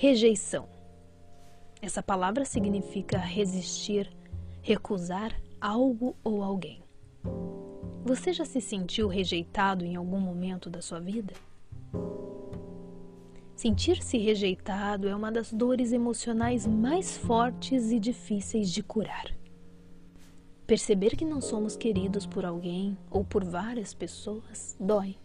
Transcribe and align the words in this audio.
Rejeição. 0.00 0.68
Essa 1.82 2.00
palavra 2.00 2.44
significa 2.44 3.18
resistir, 3.18 4.08
recusar 4.62 5.34
algo 5.60 6.14
ou 6.22 6.40
alguém. 6.40 6.84
Você 8.04 8.32
já 8.32 8.44
se 8.44 8.60
sentiu 8.60 9.08
rejeitado 9.08 9.84
em 9.84 9.96
algum 9.96 10.20
momento 10.20 10.70
da 10.70 10.80
sua 10.80 11.00
vida? 11.00 11.34
Sentir-se 13.56 14.18
rejeitado 14.18 15.08
é 15.08 15.16
uma 15.16 15.32
das 15.32 15.52
dores 15.52 15.90
emocionais 15.90 16.64
mais 16.64 17.18
fortes 17.18 17.90
e 17.90 17.98
difíceis 17.98 18.70
de 18.70 18.84
curar. 18.84 19.36
Perceber 20.64 21.16
que 21.16 21.24
não 21.24 21.40
somos 21.40 21.76
queridos 21.76 22.24
por 22.24 22.44
alguém 22.44 22.96
ou 23.10 23.24
por 23.24 23.44
várias 23.44 23.92
pessoas 23.92 24.76
dói. 24.78 25.16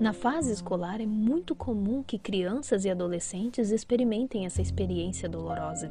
Na 0.00 0.12
fase 0.12 0.52
escolar 0.52 1.00
é 1.00 1.06
muito 1.06 1.54
comum 1.54 2.02
que 2.02 2.18
crianças 2.18 2.84
e 2.84 2.90
adolescentes 2.90 3.70
experimentem 3.70 4.44
essa 4.44 4.60
experiência 4.60 5.28
dolorosa. 5.28 5.90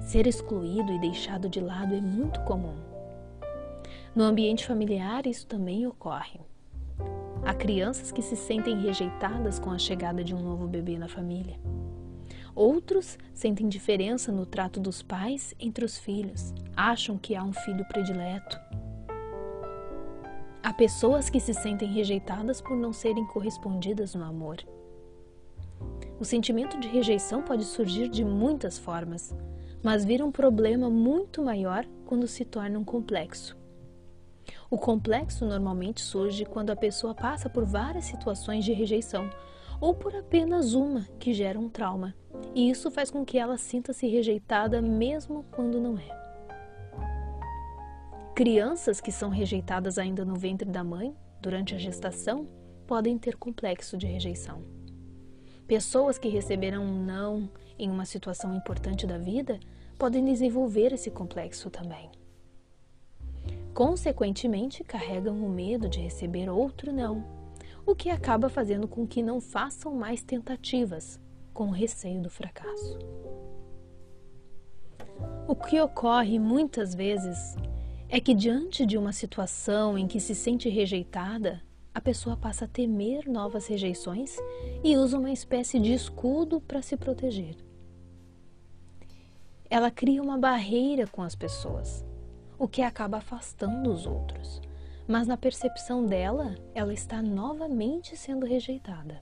Ser 0.00 0.26
excluído 0.26 0.92
e 0.92 1.00
deixado 1.00 1.48
de 1.48 1.60
lado 1.60 1.94
é 1.94 2.00
muito 2.00 2.40
comum. 2.40 2.76
No 4.14 4.24
ambiente 4.24 4.64
familiar, 4.64 5.26
isso 5.26 5.46
também 5.46 5.86
ocorre. 5.86 6.40
Há 7.44 7.52
crianças 7.52 8.10
que 8.10 8.22
se 8.22 8.34
sentem 8.34 8.80
rejeitadas 8.80 9.58
com 9.58 9.70
a 9.70 9.78
chegada 9.78 10.24
de 10.24 10.34
um 10.34 10.40
novo 10.40 10.66
bebê 10.66 10.98
na 10.98 11.06
família. 11.06 11.60
Outros 12.54 13.18
sentem 13.34 13.68
diferença 13.68 14.32
no 14.32 14.46
trato 14.46 14.80
dos 14.80 15.02
pais 15.02 15.54
entre 15.60 15.84
os 15.84 15.98
filhos, 15.98 16.54
acham 16.74 17.18
que 17.18 17.36
há 17.36 17.44
um 17.44 17.52
filho 17.52 17.84
predileto. 17.84 18.58
Há 20.66 20.72
pessoas 20.72 21.30
que 21.30 21.38
se 21.38 21.54
sentem 21.54 21.86
rejeitadas 21.86 22.60
por 22.60 22.76
não 22.76 22.92
serem 22.92 23.24
correspondidas 23.24 24.16
no 24.16 24.24
amor. 24.24 24.56
O 26.18 26.24
sentimento 26.24 26.76
de 26.80 26.88
rejeição 26.88 27.40
pode 27.40 27.64
surgir 27.64 28.08
de 28.08 28.24
muitas 28.24 28.76
formas, 28.76 29.32
mas 29.80 30.04
vira 30.04 30.24
um 30.24 30.32
problema 30.32 30.90
muito 30.90 31.40
maior 31.40 31.86
quando 32.04 32.26
se 32.26 32.44
torna 32.44 32.80
um 32.80 32.84
complexo. 32.84 33.56
O 34.68 34.76
complexo 34.76 35.46
normalmente 35.46 36.00
surge 36.00 36.44
quando 36.44 36.70
a 36.70 36.76
pessoa 36.76 37.14
passa 37.14 37.48
por 37.48 37.64
várias 37.64 38.06
situações 38.06 38.64
de 38.64 38.72
rejeição 38.72 39.30
ou 39.80 39.94
por 39.94 40.16
apenas 40.16 40.74
uma 40.74 41.06
que 41.20 41.32
gera 41.32 41.60
um 41.60 41.68
trauma, 41.68 42.12
e 42.56 42.68
isso 42.68 42.90
faz 42.90 43.08
com 43.08 43.24
que 43.24 43.38
ela 43.38 43.56
sinta-se 43.56 44.08
rejeitada 44.08 44.82
mesmo 44.82 45.44
quando 45.52 45.80
não 45.80 45.96
é. 45.96 46.25
Crianças 48.36 49.00
que 49.00 49.10
são 49.10 49.30
rejeitadas 49.30 49.96
ainda 49.96 50.22
no 50.22 50.34
ventre 50.34 50.70
da 50.70 50.84
mãe, 50.84 51.16
durante 51.40 51.74
a 51.74 51.78
gestação, 51.78 52.46
podem 52.86 53.16
ter 53.16 53.34
complexo 53.34 53.96
de 53.96 54.06
rejeição. 54.06 54.62
Pessoas 55.66 56.18
que 56.18 56.28
receberam 56.28 56.84
um 56.84 57.02
não 57.02 57.48
em 57.78 57.88
uma 57.88 58.04
situação 58.04 58.54
importante 58.54 59.06
da 59.06 59.16
vida 59.16 59.58
podem 59.98 60.22
desenvolver 60.22 60.92
esse 60.92 61.10
complexo 61.10 61.70
também. 61.70 62.10
Consequentemente, 63.72 64.84
carregam 64.84 65.42
o 65.42 65.48
medo 65.48 65.88
de 65.88 66.00
receber 66.00 66.50
outro 66.50 66.92
não, 66.92 67.24
o 67.86 67.94
que 67.94 68.10
acaba 68.10 68.50
fazendo 68.50 68.86
com 68.86 69.06
que 69.06 69.22
não 69.22 69.40
façam 69.40 69.94
mais 69.94 70.22
tentativas, 70.22 71.18
com 71.54 71.70
receio 71.70 72.20
do 72.20 72.28
fracasso. 72.28 72.98
O 75.48 75.56
que 75.56 75.80
ocorre 75.80 76.38
muitas 76.38 76.94
vezes 76.94 77.56
é 78.08 78.20
que, 78.20 78.34
diante 78.34 78.86
de 78.86 78.96
uma 78.96 79.12
situação 79.12 79.98
em 79.98 80.06
que 80.06 80.20
se 80.20 80.34
sente 80.34 80.68
rejeitada, 80.68 81.62
a 81.92 82.00
pessoa 82.00 82.36
passa 82.36 82.66
a 82.66 82.68
temer 82.68 83.26
novas 83.26 83.66
rejeições 83.66 84.36
e 84.84 84.96
usa 84.96 85.18
uma 85.18 85.30
espécie 85.30 85.80
de 85.80 85.92
escudo 85.92 86.60
para 86.60 86.82
se 86.82 86.96
proteger. 86.96 87.56
Ela 89.68 89.90
cria 89.90 90.22
uma 90.22 90.38
barreira 90.38 91.06
com 91.06 91.22
as 91.22 91.34
pessoas, 91.34 92.04
o 92.58 92.68
que 92.68 92.82
acaba 92.82 93.16
afastando 93.16 93.90
os 93.90 94.06
outros. 94.06 94.60
Mas 95.08 95.26
na 95.26 95.36
percepção 95.36 96.04
dela, 96.04 96.54
ela 96.74 96.92
está 96.92 97.22
novamente 97.22 98.16
sendo 98.16 98.44
rejeitada. 98.44 99.20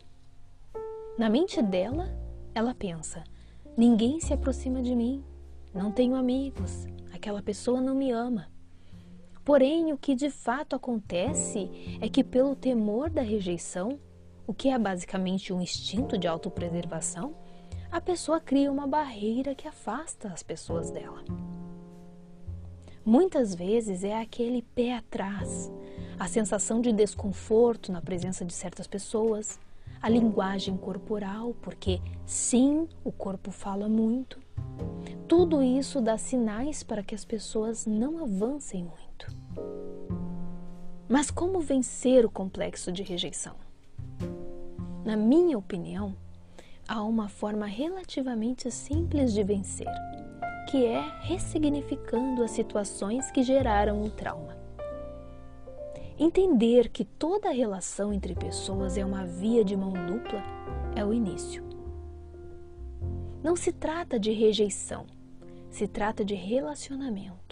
Na 1.17 1.31
mente 1.31 1.63
dela, 1.63 2.09
ela 2.55 2.75
pensa: 2.75 3.23
ninguém 3.77 4.21
se 4.21 4.35
aproxima 4.35 4.83
de 4.83 4.95
mim, 4.95 5.25
não 5.73 5.93
tenho 5.93 6.15
amigos, 6.15 6.87
aquela 7.13 7.43
pessoa 7.43 7.81
não 7.81 7.95
me 7.95 8.11
ama. 8.11 8.54
Porém, 9.45 9.93
o 9.93 9.99
que 9.99 10.15
de 10.15 10.31
fato 10.31 10.75
acontece 10.75 11.99
é 12.01 12.09
que, 12.09 12.25
pelo 12.25 12.57
temor 12.57 13.11
da 13.11 13.21
rejeição, 13.21 13.99
o 14.47 14.55
que 14.55 14.71
é 14.71 14.79
basicamente 14.79 15.53
um 15.53 15.61
instinto 15.61 16.17
de 16.17 16.27
autopreservação, 16.27 17.35
a 17.91 18.01
pessoa 18.01 18.41
cria 18.41 18.73
uma 18.73 18.87
barreira 18.87 19.55
que 19.55 19.69
afasta 19.69 20.29
as 20.29 20.43
pessoas 20.43 20.91
dela. 20.91 21.23
Muitas 23.05 23.55
vezes 23.55 24.03
é 24.03 24.19
aquele 24.19 24.63
pé 24.63 24.97
atrás, 24.97 25.71
a 26.19 26.27
sensação 26.27 26.81
de 26.81 26.91
desconforto 26.91 27.93
na 27.93 28.01
presença 28.01 28.47
de 28.47 28.53
certas 28.53 28.87
pessoas, 28.87 29.61
a 30.01 30.09
linguagem 30.09 30.77
corporal, 30.77 31.55
porque 31.61 32.01
sim, 32.25 32.89
o 33.05 33.13
corpo 33.13 33.51
fala 33.51 33.91
muito. 33.91 34.39
Tudo 35.29 35.63
isso 35.63 36.01
dá 36.01 36.17
sinais 36.17 36.83
para 36.83 37.03
que 37.03 37.15
as 37.15 37.25
pessoas 37.25 37.87
não 37.87 38.23
avancem 38.23 38.85
muito. 38.85 39.04
Mas 41.09 41.31
como 41.31 41.61
vencer 41.61 42.25
o 42.25 42.31
complexo 42.31 42.91
de 42.91 43.03
rejeição? 43.03 43.55
Na 45.05 45.17
minha 45.17 45.59
opinião, 45.59 46.17
há 46.89 47.03
uma 47.03 47.29
forma 47.29 47.67
relativamente 47.67 48.71
simples 48.71 49.35
de 49.35 49.45
vencer, 49.45 49.93
que 50.71 50.87
é 50.87 51.03
ressignificando 51.21 52.43
as 52.43 52.53
situações 52.53 53.31
que 53.31 53.43
geraram 53.43 54.03
o 54.03 54.11
trauma. 54.11 54.57
Entender 56.19 56.89
que 56.89 57.05
toda 57.05 57.51
relação 57.51 58.13
entre 58.13 58.35
pessoas 58.35 58.97
é 58.97 59.05
uma 59.05 59.27
via 59.27 59.63
de 59.63 59.77
mão 59.77 59.93
dupla 59.93 60.43
é 60.97 61.05
o 61.05 61.13
início. 61.13 61.63
Não 63.43 63.55
se 63.55 63.73
trata 63.73 64.19
de 64.19 64.33
rejeição, 64.33 65.07
se 65.71 65.87
trata 65.87 66.25
de 66.25 66.35
relacionamento. 66.35 67.44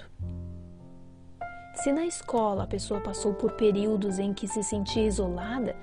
Se 1.75 1.91
na 1.91 2.05
escola 2.05 2.65
a 2.65 2.67
pessoa 2.67 3.01
passou 3.01 3.33
por 3.33 3.53
períodos 3.53 4.19
em 4.19 4.35
que 4.35 4.47
se 4.47 4.63
sentia 4.63 5.07
isolada, 5.07 5.75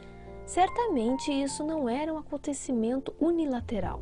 certamente 0.46 1.32
isso 1.32 1.64
não 1.64 1.90
era 1.90 2.14
um 2.14 2.18
acontecimento 2.18 3.14
unilateral. 3.20 4.00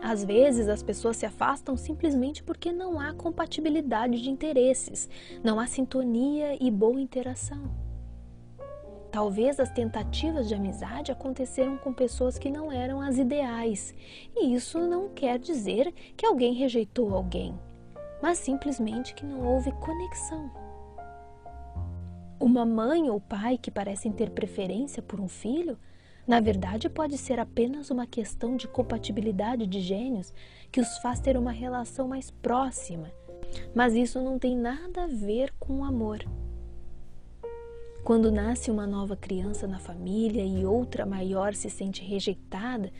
Às 0.00 0.24
vezes 0.24 0.68
as 0.68 0.82
pessoas 0.82 1.16
se 1.16 1.26
afastam 1.26 1.76
simplesmente 1.76 2.42
porque 2.42 2.72
não 2.72 2.98
há 2.98 3.12
compatibilidade 3.12 4.22
de 4.22 4.30
interesses, 4.30 5.10
não 5.42 5.58
há 5.58 5.66
sintonia 5.66 6.56
e 6.62 6.70
boa 6.70 7.00
interação. 7.00 7.70
Talvez 9.10 9.58
as 9.58 9.70
tentativas 9.70 10.48
de 10.48 10.54
amizade 10.54 11.10
aconteceram 11.10 11.76
com 11.76 11.92
pessoas 11.92 12.38
que 12.38 12.48
não 12.48 12.70
eram 12.70 13.00
as 13.00 13.18
ideais, 13.18 13.92
e 14.34 14.54
isso 14.54 14.78
não 14.78 15.08
quer 15.08 15.40
dizer 15.40 15.92
que 16.16 16.24
alguém 16.24 16.54
rejeitou 16.54 17.12
alguém 17.12 17.58
mas 18.22 18.38
simplesmente 18.38 19.14
que 19.14 19.24
não 19.24 19.40
houve 19.40 19.72
conexão. 19.72 20.50
Uma 22.38 22.64
mãe 22.64 23.10
ou 23.10 23.20
pai 23.20 23.58
que 23.58 23.70
parecem 23.70 24.12
ter 24.12 24.30
preferência 24.30 25.02
por 25.02 25.20
um 25.20 25.28
filho, 25.28 25.78
na 26.26 26.40
verdade 26.40 26.88
pode 26.88 27.18
ser 27.18 27.38
apenas 27.38 27.90
uma 27.90 28.06
questão 28.06 28.56
de 28.56 28.68
compatibilidade 28.68 29.66
de 29.66 29.80
gênios 29.80 30.32
que 30.70 30.80
os 30.80 30.98
faz 30.98 31.20
ter 31.20 31.36
uma 31.36 31.50
relação 31.50 32.08
mais 32.08 32.30
próxima, 32.30 33.10
mas 33.74 33.94
isso 33.94 34.20
não 34.22 34.38
tem 34.38 34.56
nada 34.56 35.04
a 35.04 35.06
ver 35.06 35.52
com 35.58 35.80
o 35.80 35.84
amor. 35.84 36.24
Quando 38.02 38.32
nasce 38.32 38.70
uma 38.70 38.86
nova 38.86 39.14
criança 39.14 39.66
na 39.66 39.78
família 39.78 40.42
e 40.42 40.64
outra 40.64 41.04
maior 41.04 41.52
se 41.52 41.68
sente 41.68 42.02
rejeitada, 42.02 42.90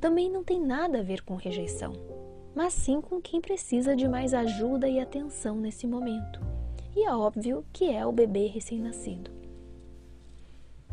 também 0.00 0.28
não 0.28 0.42
tem 0.42 0.60
nada 0.60 0.98
a 0.98 1.02
ver 1.02 1.22
com 1.22 1.36
rejeição 1.36 2.21
mas 2.54 2.72
sim 2.72 3.00
com 3.00 3.20
quem 3.20 3.40
precisa 3.40 3.96
de 3.96 4.08
mais 4.08 4.34
ajuda 4.34 4.88
e 4.88 5.00
atenção 5.00 5.56
nesse 5.56 5.86
momento. 5.86 6.40
E 6.94 7.04
é 7.04 7.14
óbvio 7.14 7.64
que 7.72 7.90
é 7.90 8.04
o 8.06 8.12
bebê 8.12 8.46
recém-nascido. 8.46 9.30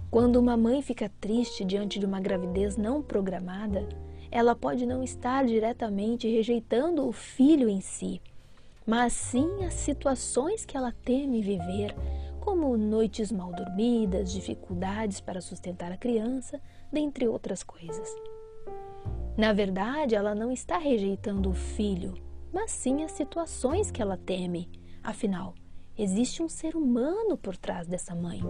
Quando 0.09 0.37
uma 0.37 0.57
mãe 0.57 0.81
fica 0.81 1.11
triste 1.21 1.63
diante 1.63 1.99
de 1.99 2.05
uma 2.05 2.19
gravidez 2.19 2.77
não 2.77 3.01
programada, 3.01 3.87
ela 4.31 4.55
pode 4.55 4.85
não 4.85 5.03
estar 5.03 5.45
diretamente 5.45 6.27
rejeitando 6.27 7.07
o 7.07 7.11
filho 7.11 7.67
em 7.69 7.81
si, 7.81 8.21
mas 8.85 9.13
sim 9.13 9.63
as 9.65 9.73
situações 9.73 10.65
que 10.65 10.75
ela 10.75 10.91
teme 11.03 11.41
viver, 11.41 11.95
como 12.39 12.75
noites 12.75 13.31
mal 13.31 13.51
dormidas, 13.51 14.31
dificuldades 14.31 15.21
para 15.21 15.41
sustentar 15.41 15.91
a 15.91 15.97
criança, 15.97 16.59
dentre 16.91 17.27
outras 17.27 17.61
coisas. 17.61 18.09
Na 19.39 19.53
verdade, 19.53 20.15
ela 20.15 20.35
não 20.35 20.51
está 20.51 20.77
rejeitando 20.77 21.49
o 21.49 21.53
filho, 21.53 22.13
mas 22.51 22.71
sim 22.71 23.05
as 23.05 23.13
situações 23.13 23.89
que 23.89 24.01
ela 24.01 24.17
teme. 24.17 24.69
Afinal, 25.01 25.55
existe 25.97 26.43
um 26.43 26.49
ser 26.49 26.75
humano 26.75 27.37
por 27.37 27.55
trás 27.55 27.87
dessa 27.87 28.13
mãe. 28.13 28.41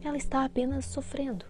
Ela 0.00 0.16
está 0.16 0.44
apenas 0.44 0.84
sofrendo. 0.84 1.44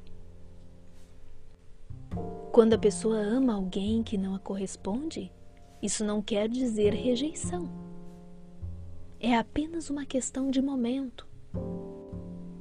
Quando 2.50 2.72
a 2.72 2.78
pessoa 2.78 3.18
ama 3.18 3.52
alguém 3.52 4.02
que 4.02 4.16
não 4.16 4.34
a 4.34 4.38
corresponde, 4.38 5.30
isso 5.82 6.02
não 6.02 6.22
quer 6.22 6.48
dizer 6.48 6.94
rejeição. 6.94 7.70
É 9.20 9.36
apenas 9.36 9.90
uma 9.90 10.06
questão 10.06 10.50
de 10.50 10.62
momento. 10.62 11.28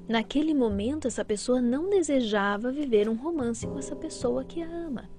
Naquele 0.10 0.54
momento, 0.54 1.08
essa 1.08 1.24
pessoa 1.24 1.62
não 1.62 1.90
desejava 1.90 2.70
viver 2.70 3.08
um 3.08 3.16
romance 3.16 3.66
com 3.66 3.80
essa 3.80 3.96
pessoa 3.96 4.44
que 4.44 4.62
a 4.62 4.68
ama. 4.68 5.10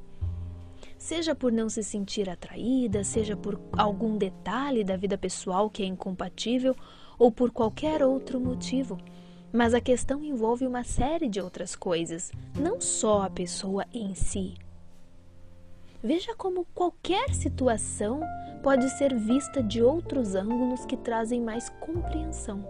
Seja 1.01 1.35
por 1.35 1.51
não 1.51 1.71
se 1.71 1.83
sentir 1.83 2.29
atraída, 2.29 3.03
seja 3.03 3.35
por 3.35 3.59
algum 3.73 4.19
detalhe 4.19 4.85
da 4.85 4.99
vida 4.99 5.17
pessoal 5.17 5.71
que 5.71 5.83
é 5.83 5.87
incompatível 5.87 6.77
ou 7.19 7.33
por 7.33 7.51
qualquer 7.51 8.03
outro 8.03 8.39
motivo. 8.39 8.99
Mas 9.51 9.73
a 9.73 9.81
questão 9.81 10.23
envolve 10.23 10.67
uma 10.67 10.85
série 10.85 11.27
de 11.27 11.41
outras 11.41 11.75
coisas, 11.75 12.31
não 12.55 12.83
só 12.83 13.23
a 13.23 13.31
pessoa 13.31 13.87
em 13.95 14.15
si. 14.15 14.55
Veja 16.03 16.35
como 16.37 16.67
qualquer 16.75 17.31
situação 17.31 18.21
pode 18.63 18.91
ser 18.91 19.17
vista 19.17 19.63
de 19.63 19.83
outros 19.83 20.35
ângulos 20.35 20.85
que 20.85 20.99
trazem 20.99 21.41
mais 21.41 21.71
compreensão. 21.81 22.63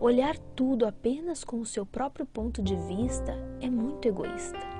Olhar 0.00 0.38
tudo 0.54 0.86
apenas 0.86 1.42
com 1.42 1.60
o 1.60 1.66
seu 1.66 1.84
próprio 1.84 2.24
ponto 2.24 2.62
de 2.62 2.76
vista 2.76 3.34
é 3.60 3.68
muito 3.68 4.06
egoísta, 4.06 4.73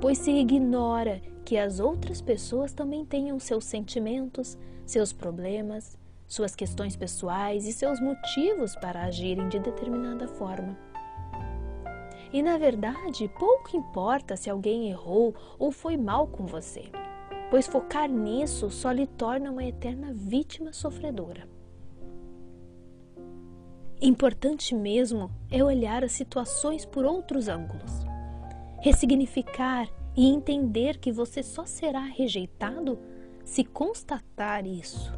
pois 0.00 0.18
se 0.18 0.30
ignora 0.30 1.20
que 1.44 1.56
as 1.56 1.80
outras 1.80 2.20
pessoas 2.20 2.72
também 2.72 3.04
tenham 3.04 3.38
seus 3.38 3.64
sentimentos, 3.64 4.58
seus 4.84 5.12
problemas, 5.12 5.96
suas 6.26 6.54
questões 6.54 6.94
pessoais 6.94 7.66
e 7.66 7.72
seus 7.72 8.00
motivos 8.00 8.76
para 8.76 9.04
agirem 9.04 9.48
de 9.48 9.58
determinada 9.58 10.28
forma. 10.28 10.76
E 12.32 12.42
na 12.42 12.58
verdade, 12.58 13.30
pouco 13.38 13.74
importa 13.74 14.36
se 14.36 14.50
alguém 14.50 14.90
errou 14.90 15.34
ou 15.58 15.72
foi 15.72 15.96
mal 15.96 16.26
com 16.26 16.44
você, 16.44 16.90
pois 17.50 17.66
focar 17.66 18.08
nisso 18.08 18.70
só 18.70 18.90
lhe 18.90 19.06
torna 19.06 19.50
uma 19.50 19.64
eterna 19.64 20.12
vítima 20.12 20.72
sofredora. 20.72 21.48
Importante 24.00 24.74
mesmo 24.74 25.30
é 25.50 25.64
olhar 25.64 26.04
as 26.04 26.12
situações 26.12 26.84
por 26.84 27.04
outros 27.04 27.48
ângulos, 27.48 28.04
ressignificar 28.80 29.88
e 30.16 30.26
entender 30.26 30.98
que 30.98 31.12
você 31.12 31.42
só 31.42 31.64
será 31.64 32.00
rejeitado 32.00 32.98
se 33.44 33.64
constatar 33.64 34.66
isso. 34.66 35.12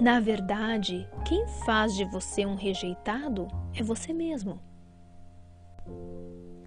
Na 0.00 0.20
verdade, 0.20 1.08
quem 1.26 1.46
faz 1.64 1.94
de 1.94 2.04
você 2.04 2.46
um 2.46 2.54
rejeitado 2.54 3.48
é 3.74 3.82
você 3.82 4.12
mesmo. 4.12 4.60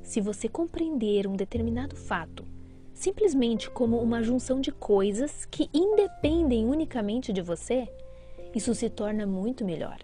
Se 0.03 0.19
você 0.19 0.49
compreender 0.49 1.27
um 1.27 1.35
determinado 1.35 1.95
fato 1.95 2.45
simplesmente 2.93 3.69
como 3.69 3.99
uma 3.99 4.21
junção 4.21 4.61
de 4.61 4.71
coisas 4.71 5.45
que 5.45 5.69
independem 5.73 6.65
unicamente 6.65 7.33
de 7.33 7.41
você, 7.41 7.87
isso 8.53 8.75
se 8.75 8.89
torna 8.89 9.25
muito 9.25 9.65
melhor, 9.65 9.97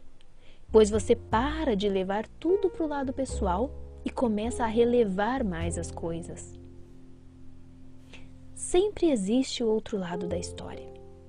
pois 0.72 0.90
você 0.90 1.16
para 1.16 1.76
de 1.76 1.88
levar 1.90 2.28
tudo 2.40 2.70
para 2.70 2.84
o 2.84 2.88
lado 2.88 3.14
pessoal 3.14 3.70
e 4.08 4.10
começa 4.10 4.64
a 4.64 4.68
relevar 4.68 5.44
mais 5.44 5.78
as 5.78 5.92
coisas. 5.92 6.58
Sempre 8.56 9.12
existe 9.12 9.62
o 9.62 9.68
outro 9.68 9.98
lado 9.98 10.26
da 10.28 10.38
história, 10.38 10.88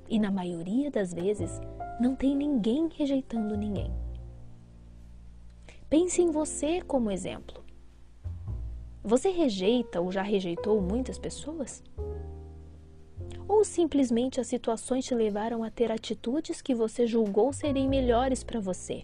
e 0.09 0.17
na 0.17 0.31
maioria 0.31 0.89
das 0.89 1.13
vezes 1.13 1.61
não 2.01 2.15
tem 2.15 2.37
ninguém 2.37 2.89
rejeitando 2.95 3.57
ninguém. 3.57 3.93
Pense 5.91 6.23
em 6.23 6.31
você 6.31 6.81
como 6.81 7.11
exemplo. 7.11 7.65
Você 9.03 9.29
rejeita 9.29 10.01
ou 10.01 10.13
já 10.13 10.23
rejeitou 10.23 10.81
muitas 10.81 11.19
pessoas? 11.19 11.83
Ou 13.49 13.65
simplesmente 13.65 14.41
as 14.41 14.47
situações 14.47 15.05
te 15.05 15.17
levaram 15.17 15.65
a 15.65 15.71
ter 15.71 15.91
atitudes 15.91 16.63
que 16.63 16.77
você 16.77 17.09
julgou 17.09 17.53
serem 17.53 17.89
melhores 17.89 18.45
para 18.45 18.61
você? 18.61 19.03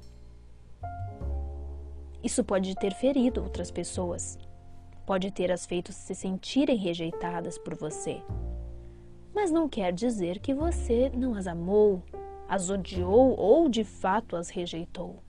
Isso 2.24 2.42
pode 2.42 2.74
ter 2.74 2.94
ferido 2.94 3.42
outras 3.42 3.70
pessoas, 3.70 4.38
pode 5.06 5.30
ter 5.30 5.52
as 5.52 5.66
feito 5.66 5.92
se 5.92 6.14
sentirem 6.14 6.76
rejeitadas 6.76 7.58
por 7.58 7.76
você, 7.76 8.22
mas 9.34 9.50
não 9.50 9.68
quer 9.68 9.92
dizer 9.92 10.38
que 10.40 10.54
você 10.54 11.10
não 11.10 11.34
as 11.34 11.46
amou, 11.46 12.02
as 12.48 12.70
odiou 12.70 13.38
ou 13.38 13.68
de 13.68 13.84
fato 13.84 14.34
as 14.34 14.48
rejeitou. 14.48 15.22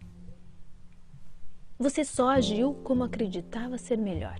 Você 1.77 2.05
só 2.05 2.29
agiu 2.29 2.73
como 2.83 3.03
acreditava 3.03 3.77
ser 3.77 3.97
melhor 3.97 4.39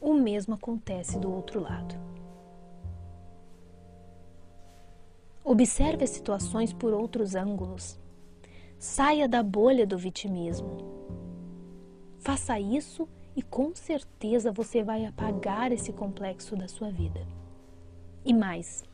o 0.00 0.14
mesmo 0.14 0.54
acontece 0.54 1.18
do 1.18 1.32
outro 1.32 1.60
lado. 1.60 1.94
Observe 5.44 6.04
as 6.04 6.10
situações 6.10 6.72
por 6.72 6.92
outros 6.92 7.34
ângulos. 7.34 7.98
Saia 8.78 9.26
da 9.26 9.42
bolha 9.42 9.84
do 9.84 9.98
vitimismo. 9.98 10.76
Faça 12.20 12.60
isso 12.60 13.08
e 13.34 13.42
com 13.42 13.74
certeza 13.74 14.52
você 14.52 14.84
vai 14.84 15.04
apagar 15.04 15.72
esse 15.72 15.92
complexo 15.92 16.54
da 16.54 16.68
sua 16.68 16.88
vida. 16.88 17.26
E 18.24 18.32
mais, 18.32 18.84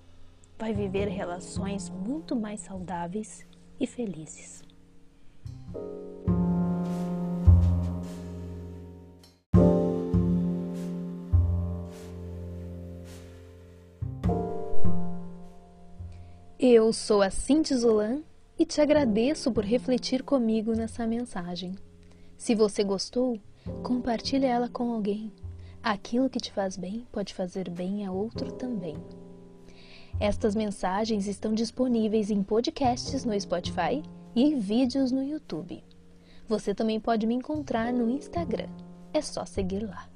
vai 0.59 0.73
viver 0.73 1.09
relações 1.09 1.91
muito 1.91 2.35
mais 2.35 2.61
saudáveis 2.61 3.47
e 3.79 3.87
felizes. 3.87 4.63
Eu 16.59 16.91
sou 16.91 17.21
a 17.21 17.29
Cinti 17.29 17.77
Zolan 17.77 18.23
e 18.59 18.65
te 18.65 18.81
agradeço 18.81 19.51
por 19.53 19.65
refletir 19.65 20.23
comigo 20.23 20.73
nessa 20.73 21.07
mensagem. 21.07 21.75
Se 22.37 22.55
você 22.55 22.85
gostou, 22.85 23.39
compartilhe 23.83 24.47
ela 24.47 24.69
com 24.69 24.93
alguém. 24.93 25.33
Aquilo 25.83 26.31
que 26.31 26.41
te 26.41 26.53
faz 26.53 26.77
bem 26.77 27.07
pode 27.13 27.35
fazer 27.35 27.69
bem 27.69 28.07
a 28.07 28.13
outro 28.13 28.53
também. 28.53 28.97
Estas 30.21 30.55
mensagens 30.55 31.27
estão 31.27 31.53
disponíveis 31.53 32.31
em 32.31 32.43
podcasts 32.43 33.25
no 33.25 33.39
Spotify 33.39 34.03
e 34.35 34.43
em 34.45 34.59
vídeos 34.59 35.11
no 35.11 35.23
YouTube. 35.23 35.83
Você 36.47 36.75
também 36.75 37.01
pode 37.01 37.27
me 37.27 37.35
encontrar 37.35 37.93
no 37.93 38.09
Instagram. 38.09 38.69
É 39.13 39.21
só 39.21 39.45
seguir 39.45 39.85
lá. 39.87 40.09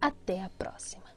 Até 0.00 0.42
a 0.42 0.48
próxima! 0.50 1.11